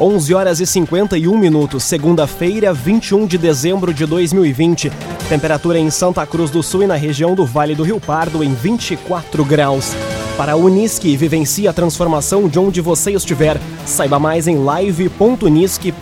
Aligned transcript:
11 0.00 0.32
horas 0.32 0.60
e 0.60 0.66
51 0.66 1.36
minutos, 1.36 1.82
segunda-feira, 1.82 2.72
21 2.72 3.26
de 3.26 3.36
dezembro 3.36 3.92
de 3.92 4.06
2020. 4.06 4.92
Temperatura 5.28 5.76
em 5.76 5.90
Santa 5.90 6.24
Cruz 6.24 6.52
do 6.52 6.62
Sul 6.62 6.84
e 6.84 6.86
na 6.86 6.94
região 6.94 7.34
do 7.34 7.44
Vale 7.44 7.74
do 7.74 7.82
Rio 7.82 7.98
Pardo 7.98 8.44
em 8.44 8.54
24 8.54 9.44
graus. 9.44 9.92
Para 10.36 10.52
a 10.52 10.56
Unisque, 10.56 11.16
vivencie 11.16 11.66
a 11.66 11.72
transformação 11.72 12.48
de 12.48 12.60
onde 12.60 12.80
você 12.80 13.10
estiver. 13.10 13.60
Saiba 13.84 14.20
mais 14.20 14.46
em 14.46 14.58
live.unisque.br. 14.58 15.96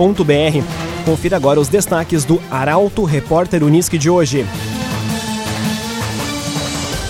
Confira 1.06 1.36
agora 1.36 1.58
os 1.58 1.68
destaques 1.68 2.26
do 2.26 2.38
Arauto 2.50 3.02
Repórter 3.02 3.64
Unisque 3.64 3.96
de 3.96 4.10
hoje. 4.10 4.44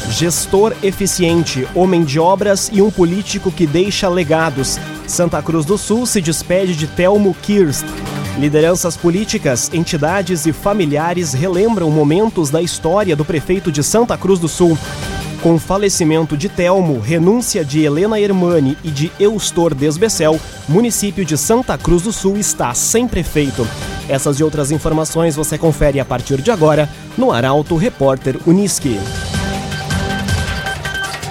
Gestor 0.08 0.72
eficiente, 0.84 1.66
homem 1.74 2.04
de 2.04 2.20
obras 2.20 2.70
e 2.72 2.80
um 2.80 2.92
político 2.92 3.50
que 3.50 3.66
deixa 3.66 4.08
legados. 4.08 4.78
Santa 5.07 5.41
Cruz 5.41 5.64
do 5.64 5.79
Sul 5.79 6.04
se 6.04 6.20
despede 6.20 6.75
de 6.75 6.86
Telmo 6.86 7.34
Kirst. 7.43 7.84
Lideranças 8.38 8.97
políticas, 8.97 9.70
entidades 9.73 10.45
e 10.47 10.52
familiares 10.52 11.33
relembram 11.33 11.91
momentos 11.91 12.51
da 12.51 12.60
história 12.60 13.16
do 13.16 13.24
prefeito 13.24 13.73
de 13.73 13.83
Santa 13.83 14.19
Cruz 14.19 14.38
do 14.38 14.48
Sul. 14.48 14.77
Com 15.42 15.55
o 15.55 15.59
falecimento 15.59 16.37
de 16.37 16.48
Telmo, 16.48 16.98
renúncia 16.98 17.64
de 17.64 17.83
Helena 17.83 18.20
Hermani 18.20 18.77
e 18.83 18.91
de 18.91 19.12
Eustor 19.19 19.74
Desbecel, 19.74 20.41
município 20.69 21.25
de 21.25 21.38
Santa 21.38 21.78
Cruz 21.78 22.02
do 22.02 22.12
Sul 22.12 22.36
está 22.36 22.75
sem 22.75 23.06
prefeito. 23.06 23.66
Essas 24.09 24.41
e 24.41 24.45
outras 24.45 24.70
informações 24.70 25.36
você 25.36 25.56
confere 25.56 26.00
a 26.00 26.05
partir 26.05 26.42
de 26.42 26.50
agora 26.50 26.88
no 27.16 27.33
Arauto 27.33 27.77
Repórter 27.77 28.38
Uniski. 28.47 28.98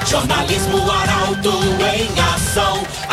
Jornalismo 0.06 0.90
Arauto 0.90 1.52
em 1.94 2.20
ação. 2.20 3.05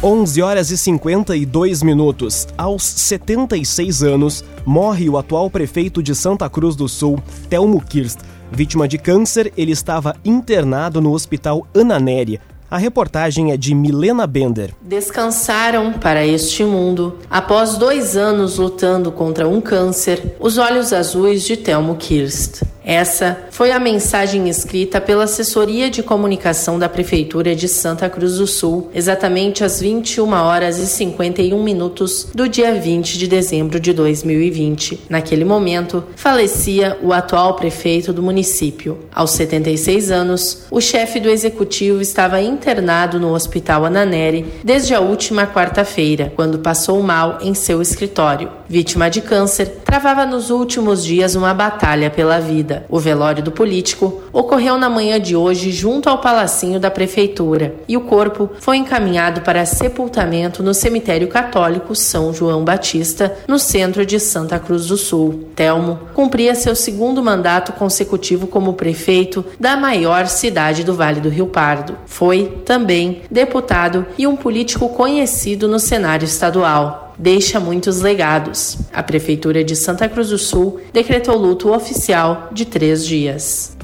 11 0.00 0.42
horas 0.42 0.70
e 0.70 0.78
52 0.78 1.82
minutos. 1.82 2.46
Aos 2.56 2.84
76 2.84 4.04
anos, 4.04 4.44
morre 4.64 5.08
o 5.08 5.18
atual 5.18 5.50
prefeito 5.50 6.00
de 6.00 6.14
Santa 6.14 6.48
Cruz 6.48 6.76
do 6.76 6.88
Sul, 6.88 7.20
Telmo 7.50 7.80
Kirst. 7.80 8.20
Vítima 8.52 8.86
de 8.86 8.96
câncer, 8.96 9.52
ele 9.56 9.72
estava 9.72 10.14
internado 10.24 11.00
no 11.00 11.12
Hospital 11.12 11.66
Ananéria. 11.74 12.40
A 12.70 12.78
reportagem 12.78 13.50
é 13.50 13.56
de 13.56 13.74
Milena 13.74 14.24
Bender. 14.24 14.72
Descansaram 14.80 15.94
para 15.94 16.24
este 16.24 16.62
mundo, 16.62 17.16
após 17.28 17.76
dois 17.76 18.16
anos 18.16 18.56
lutando 18.56 19.10
contra 19.10 19.48
um 19.48 19.60
câncer, 19.60 20.36
os 20.38 20.58
olhos 20.58 20.92
azuis 20.92 21.42
de 21.42 21.56
Telmo 21.56 21.96
Kirst. 21.96 22.62
Essa 22.88 23.40
foi 23.50 23.70
a 23.70 23.78
mensagem 23.78 24.48
escrita 24.48 24.98
pela 24.98 25.24
assessoria 25.24 25.90
de 25.90 26.02
comunicação 26.02 26.78
da 26.78 26.88
Prefeitura 26.88 27.54
de 27.54 27.68
Santa 27.68 28.08
Cruz 28.08 28.38
do 28.38 28.46
Sul, 28.46 28.88
exatamente 28.94 29.62
às 29.62 29.78
21 29.78 30.32
horas 30.32 30.78
e 30.78 30.86
51 30.86 31.62
minutos 31.62 32.28
do 32.34 32.48
dia 32.48 32.72
20 32.72 33.18
de 33.18 33.28
dezembro 33.28 33.78
de 33.78 33.92
2020. 33.92 35.00
Naquele 35.06 35.44
momento, 35.44 36.02
falecia 36.16 36.96
o 37.02 37.12
atual 37.12 37.56
prefeito 37.56 38.10
do 38.10 38.22
município. 38.22 39.00
Aos 39.14 39.32
76 39.32 40.10
anos, 40.10 40.62
o 40.70 40.80
chefe 40.80 41.20
do 41.20 41.28
executivo 41.28 42.00
estava 42.00 42.40
internado 42.40 43.20
no 43.20 43.34
Hospital 43.34 43.84
Ananeri 43.84 44.46
desde 44.64 44.94
a 44.94 45.00
última 45.00 45.46
quarta-feira, 45.46 46.32
quando 46.34 46.60
passou 46.60 47.02
mal 47.02 47.36
em 47.42 47.52
seu 47.52 47.82
escritório. 47.82 48.50
Vítima 48.66 49.10
de 49.10 49.20
câncer, 49.20 49.80
travava 49.84 50.24
nos 50.24 50.48
últimos 50.48 51.04
dias 51.04 51.34
uma 51.34 51.52
batalha 51.52 52.08
pela 52.08 52.40
vida. 52.40 52.77
O 52.88 52.98
velório 52.98 53.42
do 53.42 53.50
político 53.50 54.22
ocorreu 54.32 54.76
na 54.78 54.88
manhã 54.88 55.20
de 55.20 55.34
hoje 55.34 55.70
junto 55.70 56.08
ao 56.08 56.18
palacinho 56.18 56.80
da 56.80 56.90
prefeitura 56.90 57.74
e 57.88 57.96
o 57.96 58.02
corpo 58.02 58.50
foi 58.60 58.76
encaminhado 58.76 59.40
para 59.42 59.64
sepultamento 59.66 60.62
no 60.62 60.74
cemitério 60.74 61.28
católico 61.28 61.94
São 61.94 62.32
João 62.32 62.64
Batista, 62.64 63.36
no 63.46 63.58
centro 63.58 64.04
de 64.04 64.18
Santa 64.20 64.58
Cruz 64.58 64.86
do 64.86 64.96
Sul. 64.96 65.48
Telmo 65.54 65.98
cumpria 66.14 66.54
seu 66.54 66.74
segundo 66.74 67.22
mandato 67.22 67.72
consecutivo 67.72 68.46
como 68.46 68.74
prefeito 68.74 69.44
da 69.58 69.76
maior 69.76 70.26
cidade 70.26 70.84
do 70.84 70.94
Vale 70.94 71.20
do 71.20 71.28
Rio 71.28 71.46
Pardo. 71.46 71.96
Foi 72.06 72.60
também 72.64 73.22
deputado 73.30 74.06
e 74.16 74.26
um 74.26 74.36
político 74.36 74.88
conhecido 74.90 75.68
no 75.68 75.78
cenário 75.78 76.24
estadual 76.24 77.07
deixa 77.18 77.58
muitos 77.58 78.00
legados. 78.00 78.78
A 78.92 79.02
Prefeitura 79.02 79.64
de 79.64 79.74
Santa 79.74 80.08
Cruz 80.08 80.28
do 80.28 80.38
Sul 80.38 80.80
decretou 80.92 81.36
luto 81.36 81.72
oficial 81.74 82.48
de 82.52 82.64
três 82.64 83.04
dias. 83.04 83.76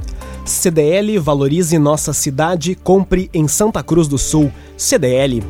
CDL 0.44 1.18
Valorize 1.18 1.78
Nossa 1.78 2.12
Cidade, 2.12 2.74
compre 2.74 3.30
em 3.32 3.48
Santa 3.48 3.82
Cruz 3.82 4.06
do 4.06 4.18
Sul. 4.18 4.52
CDL. 4.76 5.42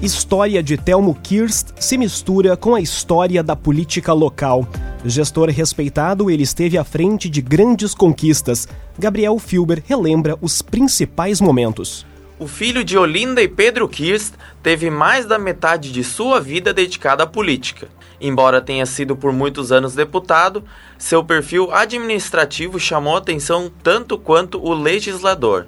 História 0.00 0.62
de 0.62 0.76
Telmo 0.76 1.14
Kirst 1.14 1.68
se 1.78 1.98
mistura 1.98 2.56
com 2.56 2.74
a 2.74 2.80
história 2.80 3.42
da 3.42 3.56
política 3.56 4.12
local. 4.12 4.66
Gestor 5.04 5.50
respeitado, 5.50 6.30
ele 6.30 6.42
esteve 6.42 6.78
à 6.78 6.84
frente 6.84 7.28
de 7.28 7.40
grandes 7.40 7.94
conquistas. 7.94 8.66
Gabriel 8.98 9.38
Filber 9.38 9.82
relembra 9.86 10.38
os 10.40 10.62
principais 10.62 11.40
momentos. 11.40 12.06
O 12.40 12.46
filho 12.46 12.84
de 12.84 12.96
Olinda 12.96 13.42
e 13.42 13.48
Pedro 13.48 13.88
Kirst 13.88 14.34
teve 14.62 14.90
mais 14.90 15.26
da 15.26 15.40
metade 15.40 15.90
de 15.90 16.04
sua 16.04 16.40
vida 16.40 16.72
dedicada 16.72 17.24
à 17.24 17.26
política. 17.26 17.88
Embora 18.20 18.60
tenha 18.60 18.86
sido 18.86 19.16
por 19.16 19.32
muitos 19.32 19.72
anos 19.72 19.92
deputado, 19.92 20.62
seu 20.96 21.24
perfil 21.24 21.72
administrativo 21.72 22.78
chamou 22.78 23.16
atenção 23.16 23.68
tanto 23.82 24.16
quanto 24.16 24.64
o 24.64 24.72
legislador. 24.72 25.66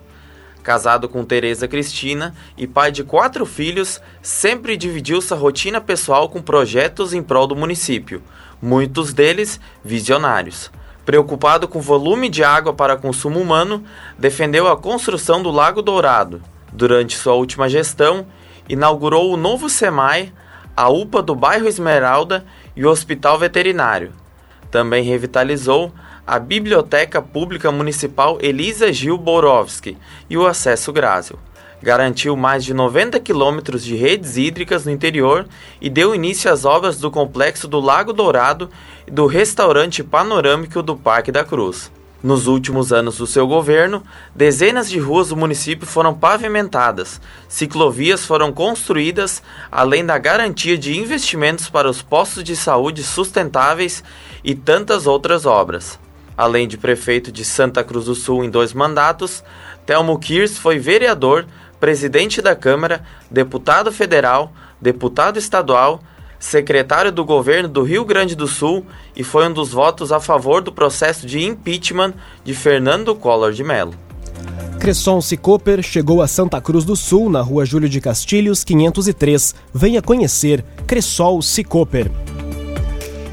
Casado 0.63 1.09
com 1.09 1.25
Teresa 1.25 1.67
Cristina 1.67 2.37
e 2.57 2.69
pai 2.69 2.93
de 2.93 3.03
quatro 3.03 3.45
filhos, 3.45 4.01
sempre 4.23 4.77
dividiu 4.77 5.21
sua 5.21 5.37
rotina 5.37 5.81
pessoal 5.81 6.29
com 6.29 6.41
projetos 6.41 7.13
em 7.13 7.21
prol 7.21 7.49
do 7.49 7.57
município, 7.57 8.23
muitos 8.63 9.13
deles 9.13 9.59
visionários. 9.85 10.71
Preocupado 11.05 11.67
com 11.67 11.81
o 11.81 11.83
volume 11.83 12.29
de 12.29 12.45
água 12.45 12.73
para 12.73 12.97
consumo 12.97 13.41
humano, 13.41 13.83
defendeu 14.17 14.69
a 14.69 14.77
construção 14.77 15.43
do 15.43 15.51
Lago 15.51 15.83
Dourado, 15.83 16.41
Durante 16.73 17.17
sua 17.17 17.35
última 17.35 17.69
gestão, 17.69 18.27
inaugurou 18.69 19.33
o 19.33 19.37
novo 19.37 19.69
SEMAI, 19.69 20.33
a 20.77 20.89
UPA 20.89 21.23
do 21.23 21.35
bairro 21.35 21.67
Esmeralda 21.67 22.45
e 22.77 22.85
o 22.85 22.91
Hospital 22.91 23.39
Veterinário. 23.39 24.13
Também 24.71 25.03
revitalizou 25.03 25.93
a 26.27 26.39
Biblioteca 26.39 27.21
Pública 27.21 27.73
Municipal 27.73 28.39
Elisa 28.41 28.93
Gil 28.93 29.19
Borowski 29.19 29.99
e 30.29 30.39
o 30.39 30.47
Acesso 30.47 30.93
Grásio. 30.93 31.39
Garantiu 31.83 32.37
mais 32.37 32.65
de 32.65 32.75
90 32.75 33.19
quilômetros 33.21 33.83
de 33.83 33.97
redes 33.97 34.37
hídricas 34.37 34.85
no 34.85 34.93
interior 34.93 35.47
e 35.81 35.91
deu 35.91 36.15
início 36.15 36.53
às 36.53 36.65
obras 36.65 36.99
do 36.99 37.11
complexo 37.11 37.67
do 37.67 37.81
Lago 37.81 38.13
Dourado 38.13 38.71
e 39.07 39.11
do 39.11 39.27
restaurante 39.27 40.05
panorâmico 40.05 40.83
do 40.83 40.95
Parque 40.95 41.33
da 41.33 41.43
Cruz. 41.43 41.91
Nos 42.23 42.47
últimos 42.47 42.93
anos 42.93 43.17
do 43.17 43.27
seu 43.27 43.47
governo, 43.47 44.03
dezenas 44.35 44.91
de 44.91 44.99
ruas 44.99 45.31
do 45.31 45.37
município 45.37 45.87
foram 45.87 46.13
pavimentadas, 46.13 47.19
ciclovias 47.49 48.27
foram 48.27 48.53
construídas, 48.53 49.43
além 49.73 50.05
da 50.05 50.19
garantia 50.19 50.77
de 50.77 50.99
investimentos 50.99 51.71
para 51.71 51.89
os 51.89 52.03
postos 52.03 52.45
de 52.45 52.55
saúde 52.55 53.03
sustentáveis 53.03 54.05
e 54.45 54.55
tantas 54.55 55.07
outras 55.07 55.47
obras. 55.47 55.99
Além 56.37 56.69
de 56.69 56.77
prefeito 56.77 57.33
de 57.33 57.43
Santa 57.43 57.83
Cruz 57.83 58.05
do 58.05 58.15
Sul 58.15 58.45
em 58.45 58.51
dois 58.51 58.75
mandatos, 58.75 59.43
Telmo 59.87 60.19
Kirs 60.19 60.59
foi 60.59 60.79
vereador, 60.79 61.47
presidente 61.81 62.43
da 62.43 62.55
Câmara, 62.55 63.03
deputado 63.31 63.91
federal, 63.91 64.53
deputado 64.79 65.39
estadual 65.39 66.03
secretário 66.41 67.13
do 67.13 67.25
governo 67.25 67.69
do 67.69 67.83
Rio 67.83 68.05
Grande 68.05 68.35
do 68.35 68.49
Sul 68.49 68.85
e 69.15 69.23
foi 69.23 69.47
um 69.47 69.53
dos 69.53 69.71
votos 69.71 70.11
a 70.11 70.19
favor 70.19 70.63
do 70.63 70.73
processo 70.73 71.27
de 71.27 71.45
impeachment 71.45 72.15
de 72.43 72.55
Fernando 72.55 73.15
Collor 73.15 73.53
de 73.53 73.63
Mello. 73.63 73.93
Cresson 74.81 75.21
Cicoper 75.21 75.83
chegou 75.83 76.23
a 76.23 76.27
Santa 76.27 76.59
Cruz 76.59 76.87
do 76.87 76.97
Sul, 76.97 77.29
na 77.29 77.43
rua 77.43 77.67
Júlio 77.67 77.89
de 77.89 78.01
Castilhos, 78.01 78.65
503. 78.65 79.55
Venha 79.75 80.01
conhecer 80.01 80.65
Cressol 80.87 81.43
Cicoper. 81.43 82.11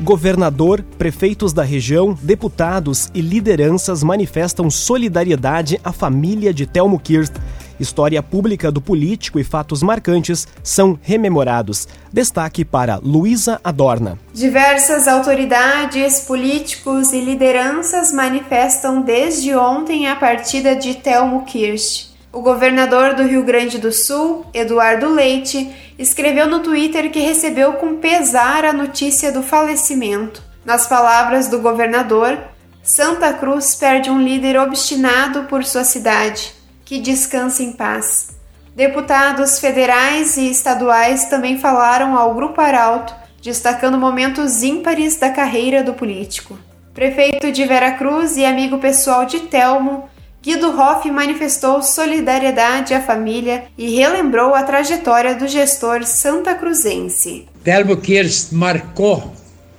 Governador, 0.01 0.83
prefeitos 0.97 1.53
da 1.53 1.63
região, 1.63 2.17
deputados 2.21 3.09
e 3.13 3.21
lideranças 3.21 4.03
manifestam 4.03 4.69
solidariedade 4.69 5.79
à 5.83 5.93
família 5.93 6.53
de 6.53 6.67
Telmo 6.67 6.99
Kirst 6.99 7.33
História 7.79 8.23
pública 8.23 8.71
do 8.71 8.81
político 8.81 9.39
e 9.39 9.43
fatos 9.43 9.83
marcantes 9.83 10.47
são 10.63 10.99
rememorados. 11.01 11.87
Destaque 12.11 12.65
para 12.65 12.97
Luísa 12.97 13.59
Adorna. 13.63 14.17
Diversas 14.33 15.07
autoridades, 15.07 16.21
políticos 16.21 17.13
e 17.13 17.21
lideranças 17.21 18.11
manifestam 18.11 19.01
desde 19.01 19.55
ontem 19.55 20.07
a 20.07 20.15
partida 20.15 20.75
de 20.75 20.95
Telmo 20.95 21.45
Kirsch. 21.45 22.07
O 22.31 22.41
governador 22.41 23.15
do 23.15 23.23
Rio 23.23 23.43
Grande 23.43 23.77
do 23.77 23.91
Sul, 23.91 24.45
Eduardo 24.53 25.09
Leite, 25.09 25.71
escreveu 25.97 26.47
no 26.47 26.59
Twitter 26.59 27.11
que 27.11 27.19
recebeu 27.19 27.73
com 27.73 27.97
pesar 27.97 28.65
a 28.65 28.73
notícia 28.73 29.31
do 29.31 29.41
falecimento. 29.41 30.43
Nas 30.65 30.85
palavras 30.85 31.47
do 31.47 31.59
governador, 31.59 32.37
Santa 32.83 33.33
Cruz 33.33 33.75
perde 33.75 34.09
um 34.09 34.21
líder 34.21 34.57
obstinado 34.59 35.43
por 35.43 35.63
sua 35.63 35.83
cidade. 35.83 36.56
Que 36.87 36.99
descanse 36.99 37.61
em 37.63 37.73
paz. 37.73 38.29
Deputados 38.73 39.59
federais 39.59 40.37
e 40.37 40.49
estaduais 40.49 41.25
também 41.25 41.59
falaram 41.59 42.17
ao 42.17 42.33
Grupo 42.33 42.61
Arauto, 42.61 43.13
destacando 43.43 43.97
momentos 43.97 44.63
ímpares 44.63 45.17
da 45.17 45.29
carreira 45.29 45.83
do 45.83 45.93
político. 45.93 46.57
Prefeito 46.93 47.51
de 47.51 47.65
Veracruz 47.65 48.37
e 48.37 48.45
amigo 48.45 48.77
pessoal 48.77 49.25
de 49.25 49.41
Telmo, 49.41 50.07
Guido 50.41 50.69
Hoff 50.79 51.11
manifestou 51.11 51.83
solidariedade 51.83 52.93
à 52.93 53.01
família 53.01 53.65
e 53.77 53.93
relembrou 53.93 54.55
a 54.55 54.63
trajetória 54.63 55.35
do 55.35 55.45
gestor 55.45 56.05
santa 56.05 56.55
cruzense. 56.55 57.49
Telmo 57.65 57.97
Kirst 57.97 58.53
marcou 58.53 59.33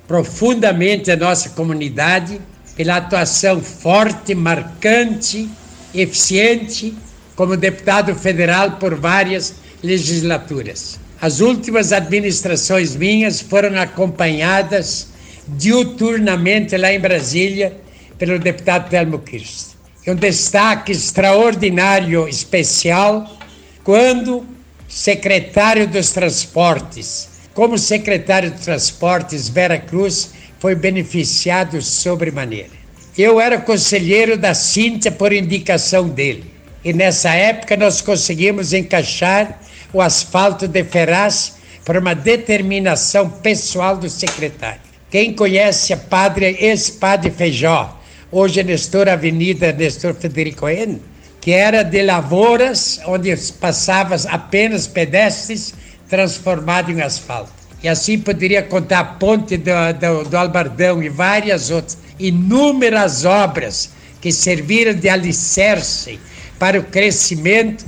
profundamente 0.07 1.09
a 1.09 1.17
nossa 1.17 1.49
comunidade 1.49 2.39
pela 2.75 2.97
atuação 2.97 3.63
forte, 3.63 4.35
marcante, 4.35 5.49
eficiente 5.93 6.93
como 7.35 7.55
deputado 7.55 8.13
federal 8.15 8.73
por 8.73 8.95
várias 8.95 9.55
legislaturas. 9.81 10.99
As 11.21 11.39
últimas 11.39 11.91
administrações 11.91 12.95
minhas 12.95 13.41
foram 13.41 13.79
acompanhadas 13.79 15.09
diuturnamente 15.47 16.77
lá 16.77 16.93
em 16.93 16.99
Brasília 16.99 17.77
pelo 18.17 18.39
deputado 18.39 18.89
Telmo 18.89 19.19
Kirst. 19.19 19.69
Um 20.07 20.15
destaque 20.15 20.91
extraordinário, 20.91 22.27
especial, 22.27 23.37
quando 23.83 24.45
secretário 24.87 25.87
dos 25.87 26.09
Transportes. 26.11 27.29
Como 27.53 27.77
secretário 27.77 28.49
de 28.49 28.59
Transportes, 28.59 29.49
Vera 29.49 29.77
Cruz 29.77 30.31
foi 30.57 30.73
beneficiado 30.73 31.81
sobremaneira. 31.81 32.78
Eu 33.21 33.37
era 33.41 33.59
conselheiro 33.59 34.37
da 34.37 34.53
Cíntia 34.53 35.11
por 35.11 35.33
indicação 35.33 36.07
dele. 36.07 36.45
E 36.85 36.93
nessa 36.93 37.31
época 37.31 37.75
nós 37.75 37.99
conseguimos 37.99 38.71
encaixar 38.71 39.59
o 39.91 40.01
asfalto 40.01 40.69
de 40.69 40.81
Ferraz 40.85 41.57
por 41.83 41.97
uma 41.97 42.15
determinação 42.15 43.29
pessoal 43.29 43.97
do 43.97 44.09
secretário. 44.09 44.79
Quem 45.11 45.33
conhece 45.33 45.91
a 45.91 45.97
padre, 45.97 46.55
ex-padre 46.61 47.29
Feijó, 47.29 47.99
hoje 48.31 48.63
Nestor 48.63 49.09
Avenida 49.09 49.73
Nestor 49.73 50.13
Federico 50.13 50.69
N, 50.69 51.01
que 51.41 51.51
era 51.51 51.83
de 51.83 52.01
lavouras, 52.01 53.01
onde 53.05 53.35
passavam 53.59 54.17
apenas 54.29 54.87
pedestres, 54.87 55.73
transformado 56.07 56.89
em 56.89 57.01
asfalto. 57.01 57.51
E 57.83 57.89
assim 57.89 58.17
poderia 58.17 58.63
contar 58.63 58.99
a 58.99 59.03
ponte 59.03 59.57
do, 59.57 59.71
do, 59.99 60.29
do 60.29 60.37
Albardão 60.37 61.03
e 61.03 61.09
várias 61.09 61.69
outras, 61.69 61.97
inúmeras 62.19 63.25
obras 63.25 63.91
que 64.19 64.31
serviram 64.31 64.93
de 64.93 65.07
alicerce 65.07 66.19
para 66.57 66.79
o 66.79 66.83
crescimento 66.83 67.85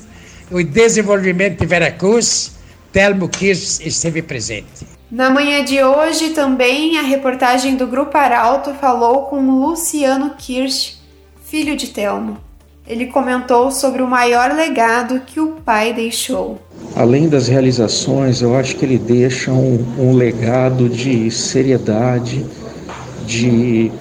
e 0.51 0.63
desenvolvimento 0.63 1.59
de 1.59 1.65
Veracruz. 1.65 2.53
Telmo 2.91 3.27
Kirsch 3.29 3.79
esteve 3.85 4.21
presente. 4.21 4.85
Na 5.09 5.29
manhã 5.29 5.63
de 5.63 5.83
hoje 5.83 6.29
também 6.29 6.97
a 6.97 7.01
reportagem 7.01 7.75
do 7.75 7.85
Grupo 7.87 8.17
Arauto 8.17 8.73
falou 8.73 9.23
com 9.23 9.59
Luciano 9.59 10.31
Kirsch, 10.37 10.97
filho 11.43 11.75
de 11.75 11.87
Telmo. 11.87 12.37
Ele 12.87 13.07
comentou 13.07 13.71
sobre 13.71 14.01
o 14.01 14.07
maior 14.07 14.53
legado 14.53 15.21
que 15.21 15.39
o 15.39 15.57
pai 15.65 15.93
deixou. 15.93 16.59
Além 16.95 17.29
das 17.29 17.47
realizações, 17.47 18.41
eu 18.41 18.55
acho 18.55 18.75
que 18.75 18.83
ele 18.83 18.97
deixa 18.97 19.51
um, 19.51 19.85
um 19.97 20.13
legado 20.13 20.89
de 20.89 21.29
seriedade, 21.29 22.45
de 23.25 23.91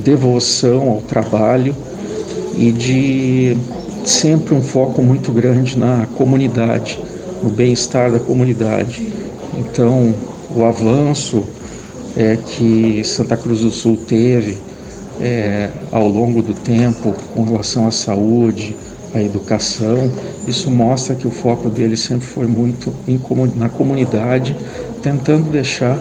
devoção 0.00 0.90
ao 0.90 1.02
trabalho 1.02 1.74
e 2.56 2.72
de 2.72 3.56
sempre 4.04 4.54
um 4.54 4.62
foco 4.62 5.02
muito 5.02 5.30
grande 5.32 5.78
na 5.78 6.06
comunidade, 6.16 6.98
no 7.42 7.50
bem-estar 7.50 8.10
da 8.10 8.18
comunidade. 8.18 9.12
Então, 9.56 10.14
o 10.54 10.64
avanço 10.64 11.44
é, 12.16 12.36
que 12.36 13.02
Santa 13.04 13.36
Cruz 13.36 13.60
do 13.60 13.70
Sul 13.70 13.96
teve 13.96 14.58
é, 15.20 15.68
ao 15.92 16.08
longo 16.08 16.42
do 16.42 16.54
tempo 16.54 17.14
com 17.34 17.44
relação 17.44 17.86
à 17.86 17.90
saúde, 17.90 18.76
à 19.14 19.22
educação. 19.22 20.10
Isso 20.46 20.70
mostra 20.70 21.14
que 21.14 21.26
o 21.26 21.30
foco 21.30 21.68
dele 21.68 21.96
sempre 21.96 22.26
foi 22.26 22.46
muito 22.46 22.92
na 23.56 23.68
comunidade, 23.68 24.56
tentando 25.02 25.50
deixar 25.50 25.98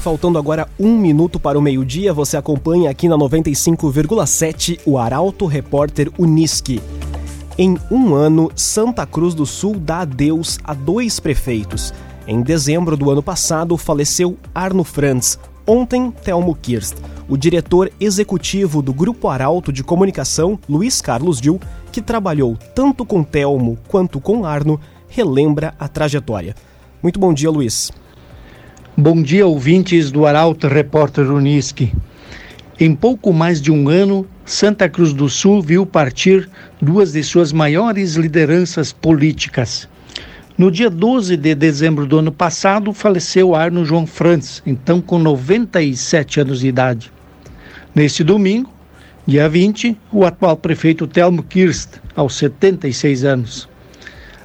Faltando 0.01 0.39
agora 0.39 0.67
um 0.79 0.97
minuto 0.97 1.39
para 1.39 1.59
o 1.59 1.63
meio-dia, 1.63 2.15
você 2.15 2.35
acompanha 2.35 2.89
aqui 2.89 3.07
na 3.07 3.19
95,7 3.19 4.81
o 4.87 4.97
Arauto 4.97 5.45
Repórter 5.45 6.11
Uniski. 6.19 6.81
Em 7.59 7.77
um 7.91 8.15
ano, 8.15 8.51
Santa 8.57 9.05
Cruz 9.05 9.35
do 9.35 9.45
Sul 9.45 9.75
dá 9.79 10.01
adeus 10.01 10.59
a 10.65 10.73
dois 10.73 11.21
prefeitos. 11.21 11.93
Em 12.27 12.41
dezembro 12.41 12.97
do 12.97 13.11
ano 13.11 13.23
passado, 13.23 13.77
faleceu 13.77 14.39
Arno 14.55 14.85
Franz. 14.85 15.39
Ontem, 15.67 16.11
Telmo 16.11 16.55
Kirst. 16.55 16.97
O 17.29 17.37
diretor 17.37 17.93
executivo 18.01 18.81
do 18.81 18.95
Grupo 18.95 19.29
Arauto 19.29 19.71
de 19.71 19.85
Comunicação, 19.85 20.59
Luiz 20.67 21.03
Carlos 21.03 21.43
Dil, 21.43 21.61
que 21.93 22.01
trabalhou 22.01 22.57
tanto 22.75 23.05
com 23.05 23.23
Telmo 23.23 23.77
quanto 23.87 24.19
com 24.19 24.47
Arno, 24.47 24.81
relembra 25.09 25.75
a 25.79 25.87
trajetória. 25.87 26.57
Muito 27.03 27.21
bom 27.21 27.35
dia, 27.35 27.51
Luiz. 27.51 27.93
Bom 29.03 29.23
dia, 29.23 29.47
ouvintes 29.47 30.13
do 30.13 30.27
Arauto 30.27 30.69
Repórter 30.69 31.33
Uniski. 31.33 31.91
Em 32.79 32.95
pouco 32.95 33.33
mais 33.33 33.59
de 33.59 33.73
um 33.73 33.89
ano, 33.89 34.27
Santa 34.45 34.91
Cruz 34.91 35.15
do 35.15 35.27
Sul 35.27 35.63
viu 35.63 35.87
partir 35.87 36.47
duas 36.83 37.13
de 37.13 37.23
suas 37.23 37.51
maiores 37.51 38.17
lideranças 38.17 38.93
políticas. 38.93 39.89
No 40.59 40.71
dia 40.71 40.91
12 40.91 41.35
de 41.39 41.55
dezembro 41.55 42.05
do 42.05 42.19
ano 42.19 42.31
passado, 42.31 42.93
faleceu 42.93 43.55
Arno 43.55 43.87
João 43.87 44.07
Franz, 44.07 44.63
então 44.67 45.01
com 45.01 45.19
97 45.19 46.41
anos 46.41 46.61
de 46.61 46.69
idade. 46.69 47.11
Neste 47.95 48.23
domingo, 48.23 48.71
dia 49.27 49.49
20, 49.49 49.97
o 50.13 50.27
atual 50.27 50.59
prefeito 50.59 51.07
Telmo 51.07 51.43
Kirst, 51.43 51.93
aos 52.15 52.35
76 52.35 53.25
anos. 53.25 53.70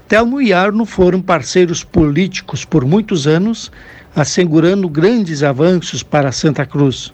Telmo 0.07 0.39
e 0.39 0.53
Arno 0.53 0.85
foram 0.85 1.19
parceiros 1.19 1.83
políticos 1.83 2.63
por 2.63 2.85
muitos 2.85 3.25
anos, 3.25 3.71
assegurando 4.15 4.87
grandes 4.87 5.41
avanços 5.41 6.03
para 6.03 6.31
Santa 6.31 6.63
Cruz. 6.63 7.11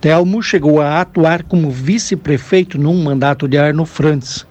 Telmo 0.00 0.40
chegou 0.40 0.80
a 0.80 1.00
atuar 1.00 1.42
como 1.42 1.72
vice-prefeito 1.72 2.78
num 2.78 3.02
mandato 3.02 3.48
de 3.48 3.58
Arno 3.58 3.84
Franz. 3.84 4.46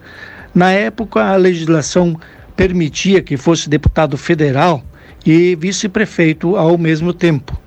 Na 0.54 0.72
época, 0.72 1.24
a 1.24 1.38
legislação 1.38 2.20
permitia 2.54 3.22
que 3.22 3.38
fosse 3.38 3.70
deputado 3.70 4.18
federal 4.18 4.84
e 5.26 5.56
vice-prefeito 5.56 6.58
ao 6.58 6.78
mesmo 6.78 7.14
tempo. 7.14 7.58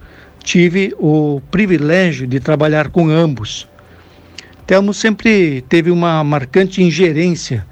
Tive 0.44 0.94
o 0.98 1.40
privilégio 1.50 2.26
de 2.26 2.38
trabalhar 2.38 2.90
com 2.90 3.08
ambos. 3.08 3.66
Telmo 4.66 4.92
sempre 4.92 5.62
teve 5.70 5.90
uma 5.90 6.22
marcante 6.22 6.82
ingerência 6.82 7.64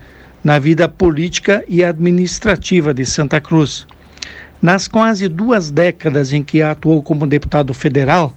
na 0.45 0.59
vida 0.59 0.87
política 0.89 1.65
e 1.67 1.83
administrativa 1.83 2.93
de 2.93 3.05
Santa 3.07 3.41
Cruz. 3.41 3.87
Nas 4.61 4.87
quase 4.87 5.27
duas 5.27 5.71
décadas 5.71 6.33
em 6.33 6.43
que 6.45 6.63
atuou 6.63 7.03
como 7.03 7.27
deputado 7.27 7.73
federal, 7.75 8.33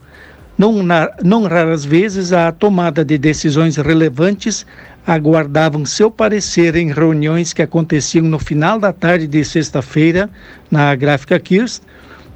Não, 0.57 0.83
não 1.23 1.43
raras 1.43 1.85
vezes, 1.85 2.33
a 2.33 2.51
tomada 2.51 3.05
de 3.05 3.15
decisões 3.15 3.77
relevantes 3.77 4.65
aguardavam 5.05 5.85
seu 5.85 6.09
parecer 6.09 6.75
em 6.75 6.91
reuniões 6.91 7.53
que 7.53 7.61
aconteciam 7.61 8.25
no 8.25 8.39
final 8.39 8.79
da 8.79 8.91
tarde 8.91 9.27
de 9.27 9.45
sexta-feira 9.45 10.27
na 10.71 10.95
Gráfica 10.95 11.39
Kirst, 11.39 11.83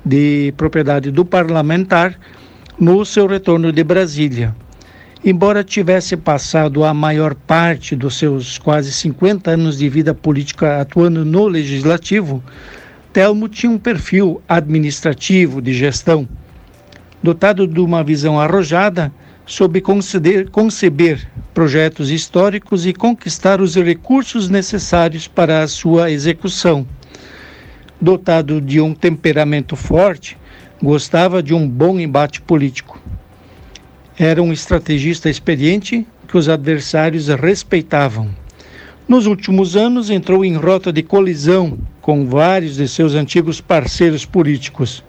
de 0.05 0.53
propriedade 0.55 1.09
do 1.09 1.25
parlamentar, 1.25 2.13
no 2.79 3.03
seu 3.05 3.25
retorno 3.25 3.71
de 3.71 3.83
Brasília. 3.83 4.55
Embora 5.23 5.63
tivesse 5.63 6.17
passado 6.17 6.83
a 6.83 6.95
maior 6.95 7.35
parte 7.35 7.95
dos 7.95 8.17
seus 8.17 8.57
quase 8.57 8.91
50 8.91 9.51
anos 9.51 9.77
de 9.77 9.87
vida 9.87 10.15
política 10.15 10.81
atuando 10.81 11.23
no 11.23 11.47
legislativo, 11.47 12.43
Telmo 13.13 13.47
tinha 13.47 13.71
um 13.71 13.77
perfil 13.77 14.41
administrativo 14.49 15.61
de 15.61 15.73
gestão. 15.73 16.27
Dotado 17.21 17.67
de 17.67 17.79
uma 17.79 18.03
visão 18.03 18.39
arrojada, 18.39 19.13
soube 19.45 19.79
conceder, 19.79 20.49
conceber 20.49 21.29
projetos 21.53 22.09
históricos 22.09 22.87
e 22.87 22.91
conquistar 22.91 23.61
os 23.61 23.75
recursos 23.75 24.49
necessários 24.49 25.27
para 25.27 25.61
a 25.61 25.67
sua 25.67 26.09
execução. 26.09 26.83
Dotado 28.01 28.59
de 28.59 28.81
um 28.81 28.95
temperamento 28.95 29.75
forte, 29.75 30.35
gostava 30.81 31.43
de 31.43 31.53
um 31.53 31.69
bom 31.69 31.99
embate 31.99 32.41
político. 32.41 32.99
Era 34.23 34.39
um 34.39 34.53
estrategista 34.53 35.31
experiente 35.31 36.05
que 36.27 36.37
os 36.37 36.47
adversários 36.47 37.27
respeitavam. 37.29 38.29
Nos 39.07 39.25
últimos 39.25 39.75
anos, 39.75 40.11
entrou 40.11 40.45
em 40.45 40.55
rota 40.55 40.93
de 40.93 41.01
colisão 41.01 41.79
com 42.03 42.27
vários 42.27 42.75
de 42.75 42.87
seus 42.87 43.15
antigos 43.15 43.59
parceiros 43.59 44.23
políticos. 44.23 45.03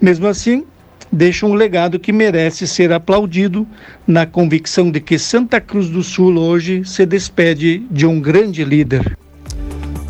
Mesmo 0.00 0.26
assim, 0.26 0.64
deixa 1.12 1.44
um 1.44 1.52
legado 1.52 2.00
que 2.00 2.10
merece 2.10 2.66
ser 2.66 2.90
aplaudido, 2.90 3.66
na 4.06 4.24
convicção 4.24 4.90
de 4.90 4.98
que 4.98 5.18
Santa 5.18 5.60
Cruz 5.60 5.90
do 5.90 6.02
Sul 6.02 6.38
hoje 6.38 6.86
se 6.86 7.04
despede 7.04 7.80
de 7.90 8.06
um 8.06 8.18
grande 8.18 8.64
líder. 8.64 9.14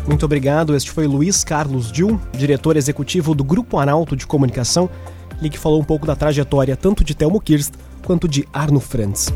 Muito 0.07 0.23
obrigado. 0.25 0.73
Este 0.73 0.91
foi 0.91 1.07
Luiz 1.07 1.43
Carlos 1.43 1.91
Dil, 1.91 2.17
diretor 2.37 2.77
executivo 2.77 3.35
do 3.35 3.43
Grupo 3.43 3.79
Arauto 3.79 4.15
de 4.15 4.25
Comunicação, 4.25 4.89
e 5.41 5.49
que 5.49 5.59
falou 5.59 5.81
um 5.81 5.83
pouco 5.83 6.07
da 6.07 6.15
trajetória 6.15 6.77
tanto 6.77 7.03
de 7.03 7.13
Telmo 7.13 7.41
Kirst 7.41 7.73
quanto 8.03 8.27
de 8.27 8.47
Arno 8.53 8.79
Franz. 8.79 9.33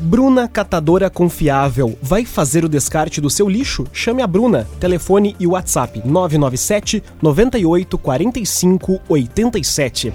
Bruna 0.00 0.46
Catadora 0.46 1.10
Confiável. 1.10 1.98
Vai 2.00 2.24
fazer 2.24 2.64
o 2.64 2.68
descarte 2.68 3.20
do 3.20 3.28
seu 3.28 3.48
lixo? 3.48 3.84
Chame 3.92 4.22
a 4.22 4.26
Bruna. 4.26 4.66
Telefone 4.78 5.34
e 5.40 5.46
WhatsApp 5.46 6.00
997 6.04 7.02
98 7.20 7.98
45 7.98 9.00
87. 9.08 10.12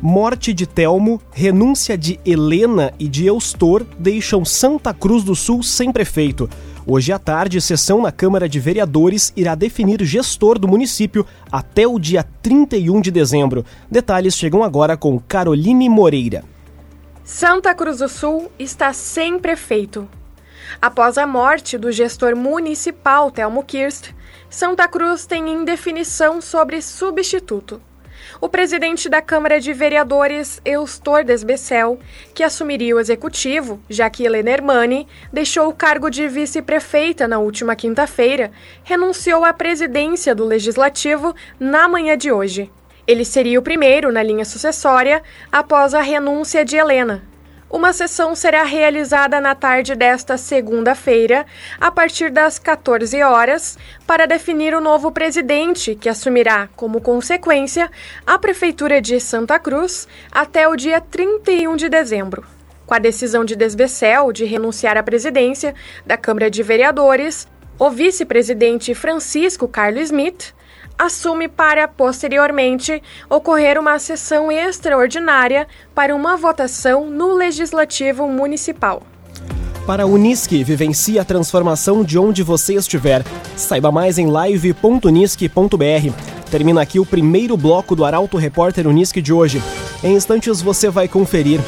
Morte 0.00 0.52
de 0.52 0.66
Telmo, 0.66 1.20
renúncia 1.32 1.98
de 1.98 2.20
Helena 2.24 2.92
e 2.98 3.08
de 3.08 3.26
Eustor 3.26 3.84
deixam 3.98 4.44
Santa 4.44 4.94
Cruz 4.94 5.24
do 5.24 5.34
Sul 5.34 5.62
sem 5.62 5.90
prefeito. 5.90 6.48
Hoje 6.88 7.10
à 7.10 7.18
tarde, 7.18 7.60
sessão 7.60 8.00
na 8.00 8.12
Câmara 8.12 8.48
de 8.48 8.60
Vereadores 8.60 9.32
irá 9.36 9.56
definir 9.56 10.04
gestor 10.04 10.56
do 10.56 10.68
município 10.68 11.26
até 11.50 11.84
o 11.84 11.98
dia 11.98 12.24
31 12.40 13.00
de 13.00 13.10
dezembro. 13.10 13.64
Detalhes 13.90 14.36
chegam 14.36 14.62
agora 14.62 14.96
com 14.96 15.18
Caroline 15.18 15.88
Moreira. 15.88 16.44
Santa 17.24 17.74
Cruz 17.74 17.98
do 17.98 18.08
Sul 18.08 18.52
está 18.56 18.92
sem 18.92 19.36
prefeito. 19.36 20.08
Após 20.80 21.18
a 21.18 21.26
morte 21.26 21.76
do 21.76 21.90
gestor 21.90 22.36
municipal 22.36 23.32
Telmo 23.32 23.64
Kirst, 23.64 24.12
Santa 24.48 24.86
Cruz 24.86 25.26
tem 25.26 25.52
indefinição 25.52 26.40
sobre 26.40 26.80
substituto 26.80 27.80
o 28.40 28.48
presidente 28.48 29.08
da 29.08 29.22
Câmara 29.22 29.60
de 29.60 29.72
Vereadores, 29.72 30.60
Eustor 30.64 31.24
Desbecel, 31.24 31.98
que 32.34 32.42
assumiria 32.42 32.94
o 32.94 33.00
executivo, 33.00 33.80
já 33.88 34.10
que 34.10 34.24
Helena 34.24 34.50
Hermani 34.50 35.06
deixou 35.32 35.68
o 35.68 35.74
cargo 35.74 36.10
de 36.10 36.28
vice-prefeita 36.28 37.26
na 37.26 37.38
última 37.38 37.74
quinta-feira, 37.74 38.50
renunciou 38.84 39.44
à 39.44 39.52
presidência 39.52 40.34
do 40.34 40.44
Legislativo 40.44 41.34
na 41.58 41.88
manhã 41.88 42.16
de 42.16 42.30
hoje. 42.30 42.70
Ele 43.06 43.24
seria 43.24 43.58
o 43.58 43.62
primeiro 43.62 44.12
na 44.12 44.22
linha 44.22 44.44
sucessória 44.44 45.22
após 45.50 45.94
a 45.94 46.00
renúncia 46.00 46.64
de 46.64 46.76
Helena, 46.76 47.22
uma 47.70 47.92
sessão 47.92 48.34
será 48.34 48.62
realizada 48.62 49.40
na 49.40 49.54
tarde 49.54 49.94
desta 49.94 50.36
segunda-feira, 50.36 51.44
a 51.80 51.90
partir 51.90 52.30
das 52.30 52.58
14 52.58 53.20
horas, 53.22 53.76
para 54.06 54.26
definir 54.26 54.74
o 54.74 54.80
novo 54.80 55.10
presidente, 55.10 55.94
que 55.94 56.08
assumirá, 56.08 56.68
como 56.76 57.00
consequência, 57.00 57.90
a 58.26 58.38
Prefeitura 58.38 59.00
de 59.00 59.18
Santa 59.18 59.58
Cruz 59.58 60.06
até 60.30 60.68
o 60.68 60.76
dia 60.76 61.00
31 61.00 61.76
de 61.76 61.88
dezembro. 61.88 62.44
Com 62.86 62.94
a 62.94 63.00
decisão 63.00 63.44
de 63.44 63.56
Desbecel 63.56 64.30
de 64.32 64.44
renunciar 64.44 64.96
à 64.96 65.02
presidência 65.02 65.74
da 66.06 66.16
Câmara 66.16 66.48
de 66.48 66.62
Vereadores, 66.62 67.48
o 67.78 67.90
vice-presidente 67.90 68.94
Francisco 68.94 69.66
Carlos 69.66 70.04
Smith 70.04 70.54
assume 70.98 71.48
para, 71.48 71.86
posteriormente, 71.86 73.02
ocorrer 73.28 73.78
uma 73.78 73.98
sessão 73.98 74.50
extraordinária 74.50 75.66
para 75.94 76.14
uma 76.14 76.36
votação 76.36 77.10
no 77.10 77.32
Legislativo 77.34 78.26
Municipal. 78.28 79.02
Para 79.86 80.02
a 80.02 80.06
Unisque, 80.06 80.64
vivencie 80.64 81.18
a 81.18 81.24
transformação 81.24 82.02
de 82.02 82.18
onde 82.18 82.42
você 82.42 82.74
estiver. 82.74 83.24
Saiba 83.56 83.92
mais 83.92 84.18
em 84.18 84.26
live.unisque.br. 84.26 86.12
Termina 86.50 86.82
aqui 86.82 86.98
o 86.98 87.06
primeiro 87.06 87.56
bloco 87.56 87.94
do 87.94 88.04
Arauto 88.04 88.36
Repórter 88.36 88.88
Unisque 88.88 89.22
de 89.22 89.32
hoje. 89.32 89.62
Em 90.02 90.14
instantes 90.14 90.60
você 90.60 90.90
vai 90.90 91.06
conferir 91.06 91.60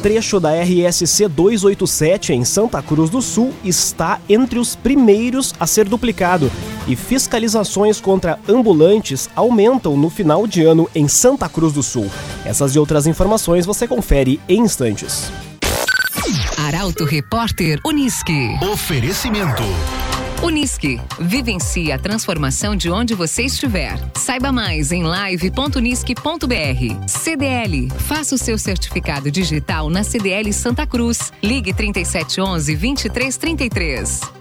trecho 0.00 0.40
da 0.40 0.50
RSC 0.52 1.28
287 1.28 2.32
em 2.32 2.44
Santa 2.44 2.82
Cruz 2.82 3.10
do 3.10 3.20
Sul 3.20 3.52
está 3.62 4.18
entre 4.28 4.58
os 4.58 4.74
primeiros 4.74 5.54
a 5.60 5.66
ser 5.66 5.88
duplicado 5.88 6.50
e 6.88 6.96
fiscalizações 6.96 8.00
contra 8.00 8.38
ambulantes 8.48 9.28
aumentam 9.36 9.96
no 9.96 10.08
final 10.08 10.46
de 10.46 10.64
ano 10.64 10.88
em 10.94 11.06
Santa 11.06 11.48
Cruz 11.48 11.72
do 11.72 11.82
Sul. 11.82 12.10
Essas 12.44 12.74
e 12.74 12.78
outras 12.78 13.06
informações 13.06 13.66
você 13.66 13.86
confere 13.86 14.40
em 14.48 14.60
instantes. 14.60 15.30
Arauto 16.56 17.04
Repórter 17.04 17.78
Uniski. 17.84 18.58
Oferecimento. 18.62 19.62
Unisque. 20.42 20.98
Vivencie 21.18 21.92
a 21.92 21.98
transformação 21.98 22.74
de 22.74 22.90
onde 22.90 23.14
você 23.14 23.42
estiver. 23.42 23.98
Saiba 24.14 24.50
mais 24.50 24.90
em 24.90 25.02
live.unisque.br. 25.02 27.06
CDL. 27.06 27.88
Faça 27.98 28.34
o 28.34 28.38
seu 28.38 28.56
certificado 28.56 29.30
digital 29.30 29.90
na 29.90 30.02
CDL 30.02 30.50
Santa 30.52 30.86
Cruz. 30.86 31.30
Ligue 31.42 31.74
3711 31.74 32.74
2333. 32.74 34.39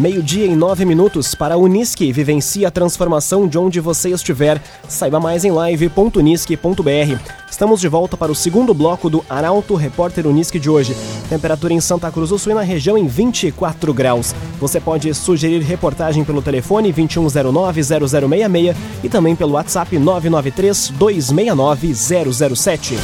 Meio-dia 0.00 0.46
em 0.46 0.56
nove 0.56 0.84
minutos 0.86 1.34
para 1.34 1.56
a 1.56 1.58
Unisque. 1.58 2.10
Vivencie 2.10 2.64
a 2.64 2.70
transformação 2.70 3.46
de 3.46 3.58
onde 3.58 3.80
você 3.80 4.08
estiver. 4.08 4.58
Saiba 4.88 5.20
mais 5.20 5.44
em 5.44 5.50
live.unisque.br. 5.50 7.20
Estamos 7.50 7.82
de 7.82 7.88
volta 7.88 8.16
para 8.16 8.32
o 8.32 8.34
segundo 8.34 8.72
bloco 8.72 9.10
do 9.10 9.22
Arauto 9.28 9.74
Repórter 9.74 10.26
Unisque 10.26 10.58
de 10.58 10.70
hoje. 10.70 10.96
Temperatura 11.28 11.74
em 11.74 11.82
Santa 11.82 12.10
Cruz 12.10 12.30
do 12.30 12.38
Sul 12.38 12.52
e 12.52 12.54
na 12.54 12.62
região 12.62 12.96
em 12.96 13.06
24 13.06 13.92
graus. 13.92 14.34
Você 14.58 14.80
pode 14.80 15.12
sugerir 15.12 15.60
reportagem 15.60 16.24
pelo 16.24 16.40
telefone 16.40 16.94
2109-0066 16.94 18.74
e 19.04 19.08
também 19.10 19.36
pelo 19.36 19.52
WhatsApp 19.52 19.94
993-269-007. 19.98 22.96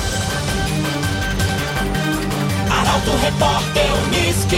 Arauto 2.71 3.11
Repórter 3.23 3.85
Unisque. 4.07 4.57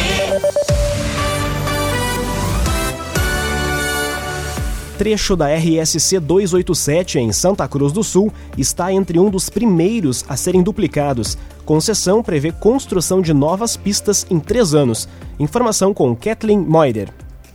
Trecho 4.99 5.37
da 5.37 5.47
RSC 5.47 6.19
287 6.19 7.21
em 7.21 7.33
Santa 7.33 7.69
Cruz 7.69 7.93
do 7.93 8.03
Sul 8.03 8.33
está 8.59 8.93
entre 8.93 9.17
um 9.17 9.31
dos 9.31 9.49
primeiros 9.49 10.25
a 10.29 10.37
serem 10.37 10.61
duplicados. 10.61 11.39
Concessão 11.65 12.21
prevê 12.21 12.51
construção 12.51 13.23
de 13.23 13.33
novas 13.33 13.77
pistas 13.77 14.27
em 14.29 14.41
três 14.41 14.75
anos. 14.75 15.09
Informação 15.39 15.95
com 15.95 16.17
Kathleen 16.17 16.59
Moider. 16.59 17.11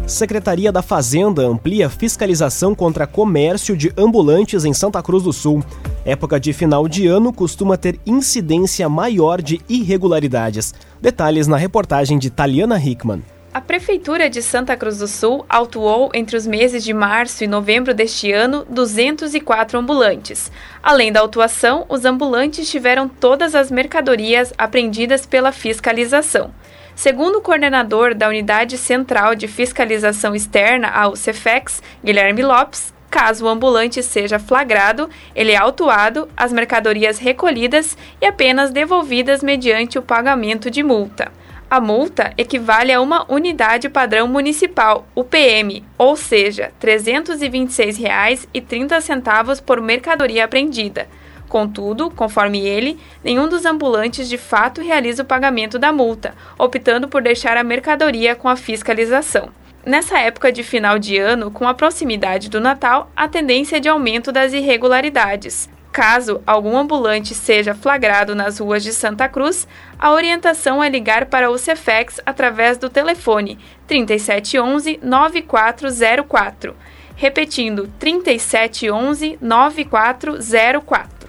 Secretaria 0.06 0.72
da 0.72 0.82
Fazenda 0.82 1.42
amplia 1.42 1.88
fiscalização 1.88 2.74
contra 2.74 3.06
comércio 3.06 3.76
de 3.76 3.92
ambulantes 3.96 4.64
em 4.64 4.74
Santa 4.74 5.02
Cruz 5.02 5.22
do 5.22 5.32
Sul. 5.32 5.64
Época 6.04 6.40
de 6.40 6.52
final 6.52 6.88
de 6.88 7.06
ano 7.06 7.32
costuma 7.32 7.78
ter 7.78 7.98
incidência 8.04 8.88
maior 8.88 9.40
de 9.40 9.60
irregularidades. 9.68 10.74
Detalhes 11.00 11.46
na 11.46 11.56
reportagem 11.56 12.18
de 12.18 12.30
Taliana 12.30 12.78
Hickman. 12.78 13.22
A 13.54 13.60
Prefeitura 13.60 14.30
de 14.30 14.40
Santa 14.40 14.74
Cruz 14.78 14.96
do 14.96 15.06
Sul 15.06 15.44
autuou 15.46 16.10
entre 16.14 16.38
os 16.38 16.46
meses 16.46 16.82
de 16.82 16.94
março 16.94 17.44
e 17.44 17.46
novembro 17.46 17.92
deste 17.92 18.32
ano 18.32 18.64
204 18.66 19.78
ambulantes. 19.78 20.50
Além 20.82 21.12
da 21.12 21.20
autuação, 21.20 21.84
os 21.86 22.06
ambulantes 22.06 22.70
tiveram 22.70 23.06
todas 23.06 23.54
as 23.54 23.70
mercadorias 23.70 24.54
apreendidas 24.56 25.26
pela 25.26 25.52
fiscalização. 25.52 26.50
Segundo 26.94 27.36
o 27.36 27.40
coordenador 27.42 28.14
da 28.14 28.26
Unidade 28.26 28.78
Central 28.78 29.34
de 29.34 29.46
Fiscalização 29.46 30.34
Externa, 30.34 30.88
a 30.88 31.08
UCFEX, 31.08 31.82
Guilherme 32.02 32.42
Lopes, 32.42 32.94
caso 33.10 33.44
o 33.44 33.48
ambulante 33.48 34.02
seja 34.02 34.38
flagrado, 34.38 35.10
ele 35.34 35.52
é 35.52 35.58
autuado, 35.58 36.26
as 36.34 36.54
mercadorias 36.54 37.18
recolhidas 37.18 37.98
e 38.18 38.24
apenas 38.24 38.70
devolvidas 38.70 39.42
mediante 39.42 39.98
o 39.98 40.02
pagamento 40.02 40.70
de 40.70 40.82
multa. 40.82 41.30
A 41.72 41.80
multa 41.80 42.34
equivale 42.36 42.92
a 42.92 43.00
uma 43.00 43.24
unidade 43.32 43.88
padrão 43.88 44.28
municipal, 44.28 45.06
UPM, 45.16 45.82
ou 45.96 46.14
seja, 46.18 46.70
R$ 46.78 46.98
326,30 46.98 49.62
por 49.62 49.80
mercadoria 49.80 50.44
apreendida. 50.44 51.08
Contudo, 51.48 52.10
conforme 52.10 52.60
ele, 52.60 53.00
nenhum 53.24 53.48
dos 53.48 53.64
ambulantes 53.64 54.28
de 54.28 54.36
fato 54.36 54.82
realiza 54.82 55.22
o 55.22 55.26
pagamento 55.26 55.78
da 55.78 55.90
multa, 55.90 56.34
optando 56.58 57.08
por 57.08 57.22
deixar 57.22 57.56
a 57.56 57.64
mercadoria 57.64 58.36
com 58.36 58.50
a 58.50 58.56
fiscalização. 58.56 59.48
Nessa 59.82 60.18
época 60.18 60.52
de 60.52 60.62
final 60.62 60.98
de 60.98 61.16
ano, 61.16 61.50
com 61.50 61.66
a 61.66 61.72
proximidade 61.72 62.50
do 62.50 62.60
Natal, 62.60 63.10
a 63.16 63.26
tendência 63.26 63.78
é 63.78 63.80
de 63.80 63.88
aumento 63.88 64.30
das 64.30 64.52
irregularidades. 64.52 65.70
Caso 65.92 66.40
algum 66.46 66.78
ambulante 66.78 67.34
seja 67.34 67.74
flagrado 67.74 68.34
nas 68.34 68.58
ruas 68.58 68.82
de 68.82 68.94
Santa 68.94 69.28
Cruz, 69.28 69.68
a 69.98 70.10
orientação 70.10 70.82
é 70.82 70.88
ligar 70.88 71.26
para 71.26 71.50
o 71.50 71.58
Cefex 71.58 72.18
através 72.24 72.78
do 72.78 72.88
telefone 72.88 73.58
3711 73.86 74.98
9404. 75.02 76.74
Repetindo, 77.14 77.90
3711 77.98 79.36
9404. 79.38 81.28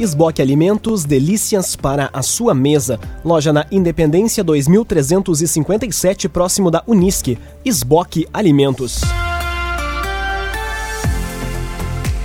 Esboque 0.00 0.40
Alimentos, 0.40 1.04
delícias 1.04 1.76
para 1.76 2.08
a 2.14 2.22
sua 2.22 2.54
mesa. 2.54 2.98
Loja 3.22 3.52
na 3.52 3.66
Independência 3.70 4.42
2357, 4.42 6.30
próximo 6.30 6.70
da 6.70 6.82
Unisque. 6.86 7.38
Esboque 7.62 8.26
Alimentos. 8.32 9.02